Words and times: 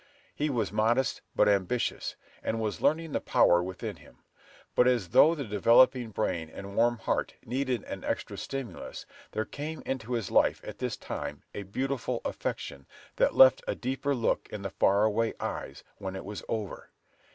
He 0.33 0.49
was 0.49 0.71
modest, 0.71 1.21
but 1.35 1.47
ambitious, 1.47 2.15
and 2.41 2.59
was 2.59 2.81
learning 2.81 3.11
the 3.11 3.21
power 3.21 3.61
within 3.61 3.97
him. 3.97 4.17
But 4.73 4.87
as 4.87 5.09
though 5.09 5.35
the 5.35 5.43
developing 5.43 6.09
brain 6.09 6.49
and 6.49 6.75
warm 6.75 6.97
heart 6.97 7.35
needed 7.45 7.83
an 7.83 8.03
extra 8.03 8.35
stimulus, 8.35 9.05
there 9.33 9.45
came 9.45 9.83
into 9.85 10.13
his 10.13 10.31
life, 10.31 10.59
at 10.63 10.79
this 10.79 10.97
time, 10.97 11.43
a 11.53 11.61
beautiful 11.61 12.19
affection, 12.25 12.87
that 13.17 13.35
left 13.35 13.63
a 13.67 13.75
deeper 13.75 14.15
look 14.15 14.49
in 14.51 14.63
the 14.63 14.71
far 14.71 15.03
away 15.03 15.35
eyes, 15.39 15.83
when 15.99 16.15
it 16.15 16.25
was 16.25 16.43
over. 16.49 16.89